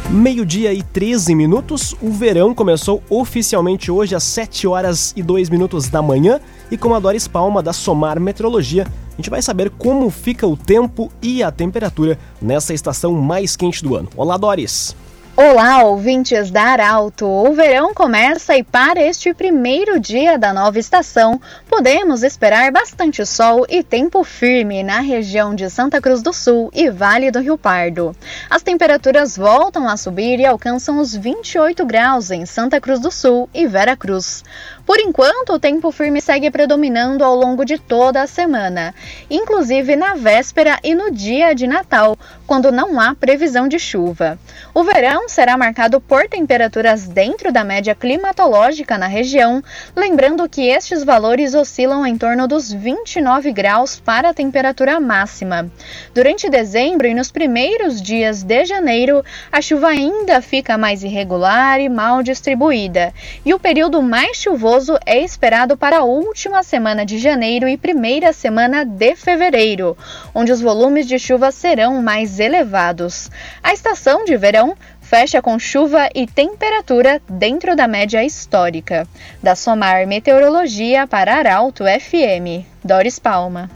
Meio-dia 0.09 0.73
e 0.73 0.81
13 0.81 1.35
minutos, 1.35 1.93
o 2.01 2.09
verão 2.09 2.53
começou 2.53 3.03
oficialmente 3.09 3.91
hoje 3.91 4.15
às 4.15 4.23
7 4.23 4.65
horas 4.65 5.13
e 5.17 5.21
2 5.21 5.49
minutos 5.49 5.89
da 5.89 6.01
manhã 6.01 6.39
e 6.71 6.77
com 6.77 6.95
a 6.95 6.99
Doris 6.99 7.27
Palma 7.27 7.61
da 7.61 7.73
Somar 7.73 8.17
Metrologia, 8.17 8.87
a 8.87 9.15
gente 9.17 9.29
vai 9.29 9.41
saber 9.41 9.69
como 9.69 10.09
fica 10.09 10.47
o 10.47 10.55
tempo 10.55 11.11
e 11.21 11.43
a 11.43 11.51
temperatura 11.51 12.17
nessa 12.41 12.73
estação 12.73 13.11
mais 13.15 13.57
quente 13.57 13.83
do 13.83 13.97
ano. 13.97 14.07
Olá, 14.15 14.37
Doris! 14.37 14.95
Olá, 15.39 15.83
ouvintes 15.83 16.49
da 16.49 16.63
Arauto! 16.63 17.27
O 17.27 17.53
verão 17.53 17.93
começa 17.93 18.57
e 18.57 18.63
para 18.63 18.99
este 18.99 19.35
primeiro 19.35 19.99
dia 19.99 20.35
da 20.35 20.51
nova 20.51 20.79
estação, 20.79 21.39
podemos 21.69 22.23
esperar 22.23 22.71
bastante 22.71 23.23
sol 23.23 23.63
e 23.69 23.83
tempo 23.83 24.23
firme 24.23 24.81
na 24.81 24.99
região 24.99 25.53
de 25.53 25.69
Santa 25.69 26.01
Cruz 26.01 26.23
do 26.23 26.33
Sul 26.33 26.71
e 26.73 26.89
Vale 26.89 27.29
do 27.29 27.39
Rio 27.39 27.55
Pardo. 27.55 28.15
As 28.49 28.63
temperaturas 28.63 29.37
voltam 29.37 29.87
a 29.87 29.95
subir 29.95 30.39
e 30.39 30.45
alcançam 30.47 30.97
os 30.97 31.15
28 31.15 31.85
graus 31.85 32.31
em 32.31 32.43
Santa 32.47 32.81
Cruz 32.81 32.99
do 32.99 33.11
Sul 33.11 33.47
e 33.53 33.67
Vera 33.67 33.95
Cruz. 33.95 34.43
Por 34.87 35.01
enquanto, 35.01 35.51
o 35.51 35.59
tempo 35.59 35.91
firme 35.91 36.21
segue 36.21 36.49
predominando 36.49 37.21
ao 37.21 37.35
longo 37.35 37.65
de 37.65 37.77
toda 37.77 38.21
a 38.21 38.25
semana, 38.25 38.95
inclusive 39.29 39.97
na 39.97 40.15
véspera 40.15 40.79
e 40.81 40.95
no 40.95 41.11
dia 41.11 41.53
de 41.53 41.67
Natal, 41.67 42.17
quando 42.47 42.71
não 42.71 42.97
há 42.97 43.13
previsão 43.13 43.67
de 43.67 43.77
chuva. 43.77 44.39
O 44.73 44.85
verão 44.85 45.27
será 45.27 45.57
marcado 45.57 45.99
por 45.99 46.29
temperaturas 46.29 47.05
dentro 47.05 47.51
da 47.51 47.65
média 47.65 47.93
climatológica 47.93 48.97
na 48.97 49.07
região, 49.07 49.61
lembrando 49.93 50.47
que 50.47 50.69
estes 50.69 51.03
valores 51.03 51.53
oscilam 51.53 52.07
em 52.07 52.17
torno 52.17 52.47
dos 52.47 52.71
29 52.71 53.51
graus 53.51 53.99
para 53.99 54.29
a 54.29 54.33
temperatura 54.33 55.01
máxima. 55.01 55.69
Durante 56.13 56.49
dezembro 56.49 57.07
e 57.07 57.13
nos 57.13 57.29
primeiros 57.29 58.01
dias 58.01 58.41
de 58.41 58.63
janeiro, 58.63 59.21
a 59.51 59.61
chuva 59.61 59.89
ainda 59.89 60.41
fica 60.41 60.77
mais 60.77 61.03
irregular 61.03 61.81
e 61.81 61.89
mal 61.89 62.23
distribuída, 62.23 63.13
e 63.45 63.53
o 63.53 63.59
período 63.59 64.01
mais 64.01 64.37
chuvoso 64.37 64.76
é 65.05 65.23
esperado 65.23 65.75
para 65.75 65.99
a 65.99 66.03
última 66.03 66.61
semana 66.61 67.05
de 67.05 67.17
janeiro 67.17 67.67
e 67.67 67.77
primeira 67.77 68.31
semana 68.31 68.85
de 68.85 69.15
fevereiro, 69.15 69.97
onde 70.33 70.51
os 70.51 70.61
volumes 70.61 71.07
de 71.07 71.17
chuva 71.17 71.51
serão 71.51 72.01
mais 72.01 72.39
elevados. 72.39 73.31
A 73.63 73.73
estação 73.73 74.23
de 74.25 74.37
verão 74.37 74.75
fecha 75.01 75.41
com 75.41 75.57
chuva 75.57 76.09
e 76.13 76.27
temperatura 76.27 77.21
dentro 77.29 77.75
da 77.75 77.87
média 77.87 78.23
histórica. 78.23 79.07
Da 79.41 79.55
Somar 79.55 80.05
Meteorologia 80.05 81.07
para 81.07 81.35
Arauto 81.35 81.83
FM. 81.83 82.65
Doris 82.83 83.17
Palma. 83.17 83.69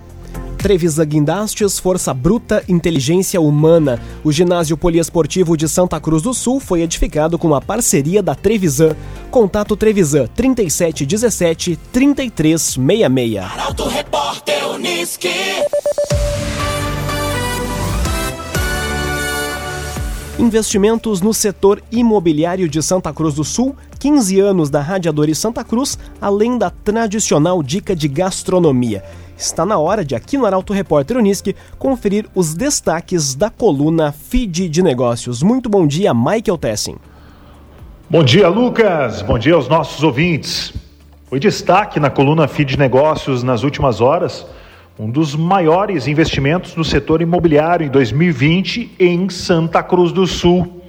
Trevisa 0.61 1.03
Guindastes, 1.03 1.79
Força 1.79 2.13
Bruta, 2.13 2.63
Inteligência 2.69 3.41
Humana. 3.41 3.99
O 4.23 4.31
ginásio 4.31 4.77
poliesportivo 4.77 5.57
de 5.57 5.67
Santa 5.67 5.99
Cruz 5.99 6.21
do 6.21 6.35
Sul 6.35 6.59
foi 6.59 6.81
edificado 6.81 7.39
com 7.39 7.55
a 7.55 7.59
parceria 7.59 8.21
da 8.21 8.35
Trevisan. 8.35 8.95
Contato 9.31 9.77
Trevisan 9.77 10.27
3717 10.35 11.79
3366. 11.91 13.37
Arauto 13.39 13.87
Repórter. 13.87 14.51
Investimentos 20.41 21.21
no 21.21 21.33
setor 21.33 21.83
imobiliário 21.91 22.67
de 22.67 22.81
Santa 22.81 23.13
Cruz 23.13 23.35
do 23.35 23.43
Sul, 23.43 23.75
15 23.99 24.39
anos 24.39 24.69
da 24.71 24.81
Radiadores 24.81 25.37
Santa 25.37 25.63
Cruz, 25.63 25.99
além 26.19 26.57
da 26.57 26.71
tradicional 26.71 27.61
dica 27.61 27.95
de 27.95 28.07
gastronomia. 28.07 29.03
Está 29.37 29.65
na 29.65 29.77
hora 29.77 30.03
de, 30.03 30.15
aqui 30.15 30.37
no 30.37 30.45
Arauto 30.47 30.73
Repórter 30.73 31.17
Unisque, 31.17 31.55
conferir 31.77 32.27
os 32.33 32.55
destaques 32.55 33.35
da 33.35 33.49
coluna 33.49 34.11
Feed 34.11 34.67
de 34.67 34.81
Negócios. 34.81 35.43
Muito 35.43 35.69
bom 35.69 35.85
dia, 35.85 36.13
Michael 36.13 36.57
Tessin. 36.57 36.97
Bom 38.11 38.25
dia, 38.25 38.49
Lucas. 38.49 39.21
Bom 39.21 39.39
dia 39.39 39.53
aos 39.53 39.69
nossos 39.69 40.03
ouvintes. 40.03 40.73
Foi 41.27 41.39
destaque 41.39 41.97
na 41.97 42.09
coluna 42.09 42.45
Feed 42.45 42.77
Negócios 42.77 43.41
nas 43.41 43.63
últimas 43.63 44.01
horas 44.01 44.45
um 44.99 45.09
dos 45.09 45.33
maiores 45.33 46.09
investimentos 46.09 46.75
no 46.75 46.83
setor 46.83 47.21
imobiliário 47.21 47.87
em 47.87 47.89
2020 47.89 48.97
em 48.99 49.29
Santa 49.29 49.81
Cruz 49.81 50.11
do 50.11 50.27
Sul. 50.27 50.83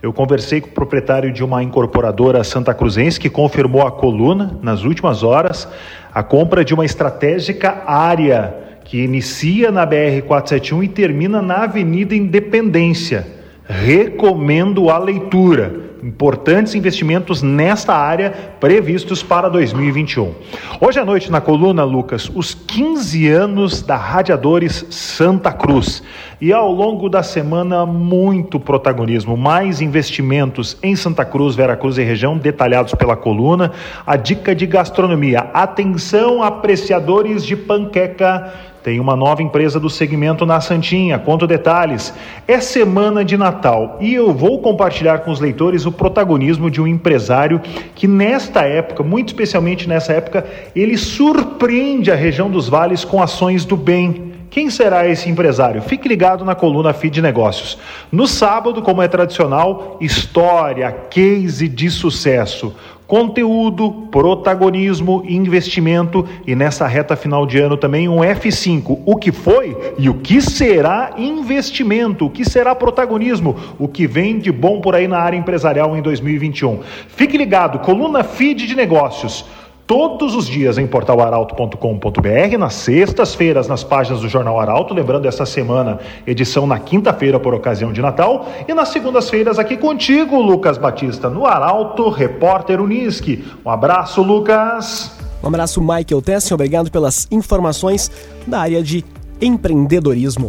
Eu 0.00 0.12
conversei 0.12 0.60
com 0.60 0.68
o 0.68 0.72
proprietário 0.72 1.32
de 1.32 1.42
uma 1.42 1.64
incorporadora 1.64 2.44
santa 2.44 2.72
cruzense 2.72 3.18
que 3.18 3.28
confirmou 3.28 3.84
a 3.84 3.90
coluna 3.90 4.56
nas 4.62 4.84
últimas 4.84 5.24
horas 5.24 5.66
a 6.14 6.22
compra 6.22 6.64
de 6.64 6.72
uma 6.72 6.84
estratégica 6.84 7.82
área 7.88 8.54
que 8.84 9.02
inicia 9.02 9.72
na 9.72 9.84
BR-471 9.84 10.84
e 10.84 10.88
termina 10.88 11.42
na 11.42 11.64
Avenida 11.64 12.14
Independência. 12.14 13.26
Recomendo 13.66 14.90
a 14.90 14.98
leitura 14.98 15.90
importantes 16.02 16.74
investimentos 16.74 17.42
nesta 17.42 17.94
área 17.94 18.30
previstos 18.58 19.22
para 19.22 19.48
2021. 19.48 20.34
Hoje 20.80 20.98
à 20.98 21.04
noite, 21.04 21.30
na 21.30 21.40
coluna, 21.40 21.84
Lucas, 21.84 22.30
os 22.34 22.54
15 22.54 23.28
anos 23.28 23.82
da 23.82 23.96
Radiadores 23.96 24.84
Santa 24.90 25.52
Cruz. 25.52 26.02
E 26.44 26.52
ao 26.52 26.72
longo 26.72 27.08
da 27.08 27.22
semana, 27.22 27.86
muito 27.86 28.58
protagonismo, 28.58 29.36
mais 29.36 29.80
investimentos 29.80 30.76
em 30.82 30.96
Santa 30.96 31.24
Cruz, 31.24 31.54
Veracruz 31.54 31.98
e 31.98 32.02
região, 32.02 32.36
detalhados 32.36 32.96
pela 32.96 33.14
coluna. 33.14 33.70
A 34.04 34.16
dica 34.16 34.52
de 34.52 34.66
gastronomia. 34.66 35.38
Atenção, 35.54 36.42
apreciadores 36.42 37.46
de 37.46 37.54
panqueca 37.54 38.52
tem 38.82 38.98
uma 38.98 39.14
nova 39.14 39.40
empresa 39.40 39.78
do 39.78 39.88
segmento 39.88 40.44
na 40.44 40.60
Santinha, 40.60 41.16
conto 41.16 41.46
detalhes. 41.46 42.12
É 42.48 42.58
semana 42.58 43.24
de 43.24 43.36
Natal 43.36 43.96
e 44.00 44.12
eu 44.12 44.32
vou 44.32 44.60
compartilhar 44.60 45.18
com 45.18 45.30
os 45.30 45.38
leitores 45.38 45.86
o 45.86 45.92
protagonismo 45.92 46.68
de 46.68 46.80
um 46.80 46.88
empresário 46.88 47.60
que, 47.94 48.08
nesta 48.08 48.62
época, 48.62 49.04
muito 49.04 49.28
especialmente 49.28 49.88
nessa 49.88 50.12
época, 50.12 50.44
ele 50.74 50.96
surpreende 50.96 52.10
a 52.10 52.16
região 52.16 52.50
dos 52.50 52.68
vales 52.68 53.04
com 53.04 53.22
ações 53.22 53.64
do 53.64 53.76
bem. 53.76 54.31
Quem 54.52 54.68
será 54.68 55.08
esse 55.08 55.30
empresário? 55.30 55.80
Fique 55.80 56.06
ligado 56.06 56.44
na 56.44 56.54
coluna 56.54 56.92
Feed 56.92 57.22
Negócios. 57.22 57.78
No 58.12 58.26
sábado, 58.26 58.82
como 58.82 59.00
é 59.00 59.08
tradicional, 59.08 59.96
história, 59.98 60.92
case 60.92 61.66
de 61.66 61.88
sucesso 61.88 62.74
conteúdo, 63.12 64.08
protagonismo, 64.10 65.22
investimento 65.28 66.26
e 66.46 66.54
nessa 66.54 66.86
reta 66.86 67.14
final 67.14 67.44
de 67.44 67.58
ano 67.58 67.76
também 67.76 68.08
um 68.08 68.20
F5. 68.20 69.00
O 69.04 69.16
que 69.16 69.30
foi 69.30 69.76
e 69.98 70.08
o 70.08 70.14
que 70.14 70.40
será 70.40 71.12
investimento, 71.18 72.24
o 72.24 72.30
que 72.30 72.42
será 72.42 72.74
protagonismo, 72.74 73.54
o 73.78 73.86
que 73.86 74.06
vem 74.06 74.38
de 74.38 74.50
bom 74.50 74.80
por 74.80 74.94
aí 74.94 75.06
na 75.06 75.18
área 75.18 75.36
empresarial 75.36 75.94
em 75.94 76.00
2021. 76.00 76.80
Fique 77.08 77.36
ligado, 77.36 77.80
coluna 77.80 78.24
Feed 78.24 78.66
de 78.66 78.74
Negócios 78.74 79.44
todos 79.92 80.34
os 80.34 80.46
dias 80.46 80.78
em 80.78 80.86
portalaralto.com.br, 80.86 82.58
nas 82.58 82.72
sextas-feiras 82.72 83.68
nas 83.68 83.84
páginas 83.84 84.22
do 84.22 84.28
Jornal 84.28 84.58
Arauto, 84.58 84.94
lembrando 84.94 85.28
essa 85.28 85.44
semana, 85.44 85.98
edição 86.26 86.66
na 86.66 86.78
quinta-feira 86.78 87.38
por 87.38 87.52
ocasião 87.52 87.92
de 87.92 88.00
Natal, 88.00 88.48
e 88.66 88.72
nas 88.72 88.88
segundas-feiras 88.88 89.58
aqui 89.58 89.76
contigo, 89.76 90.40
Lucas 90.40 90.78
Batista, 90.78 91.28
no 91.28 91.44
Arauto, 91.44 92.08
repórter 92.08 92.80
Unisque. 92.80 93.44
Um 93.62 93.68
abraço, 93.68 94.22
Lucas. 94.22 95.14
Um 95.42 95.48
abraço, 95.48 95.82
Michael 95.82 96.22
Tessin, 96.22 96.54
obrigado 96.54 96.90
pelas 96.90 97.28
informações 97.30 98.10
da 98.46 98.60
área 98.60 98.82
de 98.82 99.04
empreendedorismo. 99.42 100.48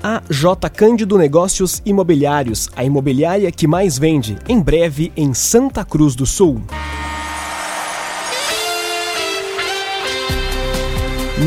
A 0.00 0.22
J 0.30 0.70
Cândido 0.70 1.18
Negócios 1.18 1.82
Imobiliários, 1.84 2.70
a 2.76 2.84
imobiliária 2.84 3.50
que 3.50 3.66
mais 3.66 3.98
vende, 3.98 4.36
em 4.48 4.60
breve 4.60 5.10
em 5.16 5.34
Santa 5.34 5.84
Cruz 5.84 6.14
do 6.14 6.24
Sul. 6.24 6.62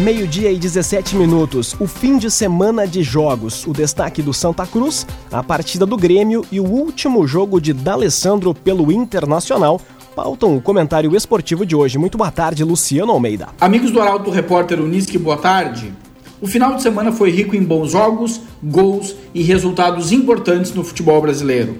Meio-dia 0.03 0.51
e 0.51 0.59
17 0.59 1.15
minutos, 1.15 1.75
o 1.79 1.87
fim 1.87 2.19
de 2.19 2.29
semana 2.29 2.85
de 2.85 3.01
jogos. 3.01 3.65
O 3.65 3.73
destaque 3.73 4.21
do 4.21 4.31
Santa 4.31 4.63
Cruz, 4.63 5.07
a 5.31 5.41
partida 5.41 5.87
do 5.87 5.97
Grêmio 5.97 6.45
e 6.51 6.59
o 6.59 6.65
último 6.65 7.25
jogo 7.25 7.59
de 7.59 7.73
D'Alessandro 7.73 8.53
pelo 8.53 8.91
Internacional 8.91 9.81
pautam 10.15 10.55
o 10.55 10.61
comentário 10.61 11.15
esportivo 11.15 11.65
de 11.65 11.75
hoje. 11.75 11.97
Muito 11.97 12.15
boa 12.15 12.29
tarde, 12.29 12.63
Luciano 12.63 13.11
Almeida. 13.11 13.47
Amigos 13.59 13.89
do 13.89 13.99
Arauto 13.99 14.29
Repórter 14.29 14.79
Unisque, 14.79 15.17
boa 15.17 15.37
tarde. 15.37 15.91
O 16.39 16.45
final 16.45 16.75
de 16.75 16.83
semana 16.83 17.11
foi 17.11 17.31
rico 17.31 17.55
em 17.55 17.63
bons 17.63 17.93
jogos, 17.93 18.39
gols 18.61 19.15
e 19.33 19.41
resultados 19.41 20.11
importantes 20.11 20.75
no 20.75 20.83
futebol 20.83 21.19
brasileiro. 21.19 21.75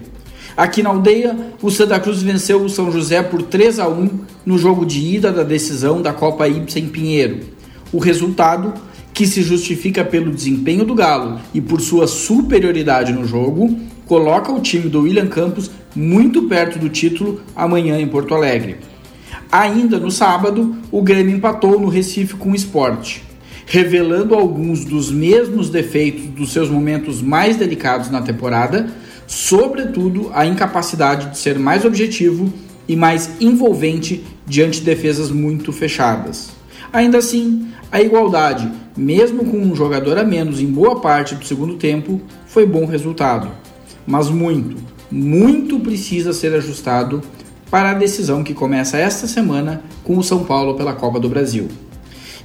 Aqui 0.58 0.82
na 0.82 0.89
aldeia, 0.89 1.38
o 1.62 1.69
Santa 1.69 1.99
Cruz 1.99 2.23
venceu 2.23 2.63
o 2.63 2.69
São 2.69 2.91
José 2.91 3.21
por 3.21 3.43
3 3.43 3.77
a 3.77 3.88
1 3.88 4.10
no 4.43 4.58
jogo 4.58 4.88
de 4.88 4.99
ida 4.99 5.32
da 5.32 5.43
decisão 5.43 6.01
da 6.01 6.12
Copa 6.12 6.47
Ibsen 6.47 6.88
Pinheiro. 6.88 7.56
O 7.91 8.00
resultado, 8.00 8.73
que 9.13 9.26
se 9.26 9.41
justifica 9.41 10.04
pelo 10.04 10.32
desempenho 10.32 10.84
do 10.84 10.93
Galo 10.93 11.39
e 11.54 11.62
por 11.62 11.82
sua 11.82 12.06
superioridade 12.06 13.13
no 13.13 13.26
jogo, 13.26 13.78
coloca 14.06 14.52
o 14.52 14.60
time 14.60 14.89
do 14.89 15.02
William 15.02 15.28
Campos 15.28 15.71
muito 15.95 16.43
perto 16.43 16.78
do 16.78 16.89
título 16.89 17.41
amanhã 17.56 18.00
em 18.00 18.08
Porto 18.08 18.36
Alegre. 18.36 18.78
Ainda 19.52 19.97
no 19.97 20.12
sábado, 20.12 20.76
o 20.91 21.02
Grêmio 21.02 21.36
empatou 21.36 21.80
no 21.80 21.88
Recife 21.88 22.36
com 22.36 22.52
o 22.52 22.56
Esporte, 22.56 23.23
revelando 23.65 24.36
alguns 24.36 24.84
dos 24.84 25.10
mesmos 25.10 25.69
defeitos 25.69 26.26
dos 26.26 26.52
seus 26.52 26.69
momentos 26.69 27.21
mais 27.21 27.56
delicados 27.56 28.10
na 28.10 28.21
temporada, 28.21 28.88
sobretudo 29.26 30.30
a 30.34 30.45
incapacidade 30.45 31.32
de 31.32 31.38
ser 31.38 31.58
mais 31.58 31.86
objetivo 31.86 32.52
e 32.88 32.95
mais 32.95 33.32
envolvente 33.41 34.23
diante 34.45 34.80
de 34.80 34.86
defesas 34.86 35.32
muito 35.32 35.71
fechadas. 35.71 36.56
Ainda 36.91 37.17
assim, 37.17 37.67
a 37.91 38.02
igualdade, 38.02 38.71
mesmo 38.95 39.45
com 39.45 39.58
um 39.58 39.76
jogador 39.76 40.17
a 40.17 40.23
menos 40.23 40.60
em 40.60 40.67
boa 40.67 41.00
parte 41.00 41.36
do 41.36 41.45
segundo 41.45 41.76
tempo, 41.76 42.21
foi 42.45 42.65
bom 42.65 42.86
resultado. 42.86 43.50
Mas 44.06 44.30
muito, 44.30 44.78
muito 45.12 45.80
precisa 45.80 46.34
ser 46.34 46.54
ajustado 46.54 47.21
para 47.69 47.91
a 47.91 47.93
decisão 47.93 48.43
que 48.43 48.54
começa 48.54 48.97
esta 48.97 49.28
semana 49.28 49.82
com 50.04 50.17
o 50.17 50.23
São 50.23 50.43
Paulo 50.43 50.76
pela 50.76 50.93
Copa 50.93 51.19
do 51.19 51.30
Brasil. 51.30 51.67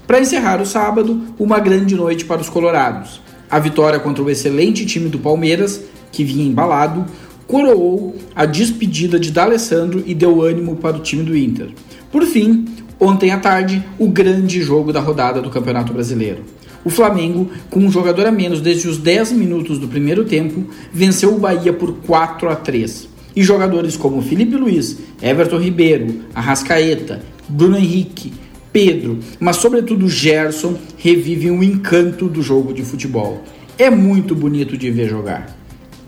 Para 0.07 0.21
encerrar 0.21 0.61
o 0.61 0.67
sábado, 0.67 1.23
uma 1.39 1.61
grande 1.61 1.95
noite 1.95 2.25
para 2.25 2.41
os 2.41 2.49
colorados. 2.49 3.21
A 3.49 3.59
vitória 3.59 4.01
contra 4.01 4.23
o 4.23 4.31
excelente 4.31 4.85
time 4.85 5.09
do 5.09 5.19
Palmeiras, 5.19 5.81
que 6.11 6.25
vinha 6.25 6.45
embalado, 6.45 7.07
coroou 7.47 8.17
a 8.35 8.45
despedida 8.45 9.21
de 9.21 9.31
D'Alessandro 9.31 10.03
e 10.07 10.15
deu 10.15 10.43
ânimo 10.43 10.77
para 10.77 10.97
o 10.97 11.01
time 11.01 11.23
do 11.23 11.37
Inter. 11.37 11.71
Por 12.11 12.25
fim, 12.25 12.67
Ontem 13.05 13.33
à 13.33 13.37
tarde, 13.37 13.85
o 13.99 14.07
grande 14.07 14.63
jogo 14.63 14.93
da 14.93 15.01
rodada 15.01 15.43
do 15.43 15.51
Campeonato 15.51 15.93
Brasileiro. 15.93 16.45
O 16.85 16.89
Flamengo, 16.89 17.51
com 17.69 17.81
um 17.81 17.91
jogador 17.91 18.27
a 18.27 18.31
menos 18.31 18.61
desde 18.61 18.87
os 18.87 18.97
10 18.97 19.33
minutos 19.33 19.77
do 19.81 19.89
primeiro 19.89 20.25
tempo, 20.25 20.65
venceu 20.93 21.35
o 21.35 21.39
Bahia 21.41 21.73
por 21.73 21.95
4 22.07 22.49
a 22.49 22.55
3. 22.55 23.09
E 23.35 23.43
jogadores 23.43 23.97
como 23.97 24.23
Felipe 24.23 24.55
Luiz, 24.55 24.99
Everton 25.21 25.59
Ribeiro, 25.59 26.21
Arrascaeta, 26.33 27.21
Bruno 27.49 27.77
Henrique, 27.77 28.33
Pedro, 28.73 29.19
mas 29.41 29.57
sobretudo 29.57 30.09
Gerson, 30.09 30.77
revivem 30.97 31.51
o 31.51 31.65
encanto 31.65 32.29
do 32.29 32.41
jogo 32.41 32.73
de 32.73 32.85
futebol. 32.85 33.43
É 33.77 33.91
muito 33.91 34.33
bonito 34.33 34.79
de 34.79 34.93
ver 34.93 35.09
jogar. 35.09 35.59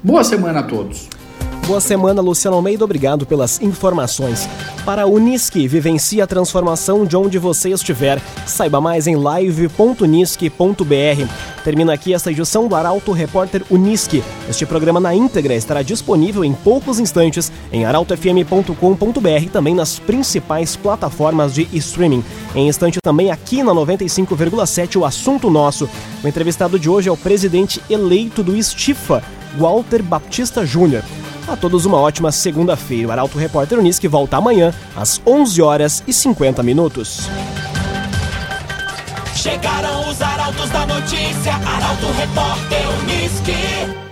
Boa 0.01 0.23
semana 0.23 0.61
a 0.61 0.63
todos! 0.63 1.09
Boa 1.67 1.81
semana, 1.81 2.21
Luciano 2.21 2.57
Almeida. 2.57 2.85
Obrigado 2.85 3.27
pelas 3.27 3.61
informações. 3.61 4.49
Para 4.85 5.05
a 5.05 5.07
Unisque, 5.07 5.67
vivencie 5.67 6.21
a 6.21 6.27
transformação 6.27 7.07
de 7.07 7.17
onde 7.17 7.39
você 7.39 7.71
estiver. 7.71 8.21
Saiba 8.47 8.83
mais 8.83 9.07
em 9.07 9.17
live.unisque.br. 9.17 11.65
Termina 11.65 11.95
aqui 11.95 12.13
esta 12.13 12.31
edição 12.31 12.69
do 12.69 12.77
Arauto 12.77 13.11
Repórter 13.11 13.63
Unisque. 13.71 14.23
Este 14.47 14.67
programa 14.67 15.01
na 15.01 15.15
íntegra 15.15 15.55
estará 15.55 15.81
disponível 15.81 16.45
em 16.45 16.53
poucos 16.53 17.01
instantes 17.01 17.51
em 17.73 17.87
arautofm.com.br 17.87 19.51
também 19.51 19.75
nas 19.75 19.99
principais 19.99 20.77
plataformas 20.77 21.55
de 21.55 21.67
streaming. 21.73 22.23
Em 22.55 22.69
instante 22.69 22.99
também 23.03 23.31
aqui 23.31 23.63
na 23.63 23.73
95,7 23.73 25.01
o 25.01 25.07
assunto 25.07 25.49
nosso. 25.49 25.89
O 26.23 26.29
entrevistado 26.29 26.79
de 26.79 26.91
hoje 26.91 27.09
é 27.09 27.13
o 27.13 27.17
presidente 27.17 27.81
eleito 27.89 28.43
do 28.43 28.55
Estifa, 28.55 29.23
Walter 29.57 30.03
Baptista 30.03 30.67
Júnior. 30.67 31.03
A 31.47 31.57
todos 31.57 31.85
uma 31.85 31.99
ótima 31.99 32.33
segunda-feira. 32.33 33.09
O 33.09 33.13
Arauto 33.13 33.39
Repórter 33.39 33.79
Unisque 33.79 34.09
volta 34.09 34.37
amanhã 34.37 34.73
às 34.97 35.21
11 35.27 35.61
horas 35.61 36.03
e 36.07 36.13
50 36.13 36.63
minutos. 36.63 37.29
Chegaram 39.35 40.09
os 40.09 40.23
arautos 40.23 40.71
da 40.71 40.87
notícia, 40.87 41.53
Arauto 41.55 42.07
Repórter 42.13 42.89
Unisque. 43.03 44.04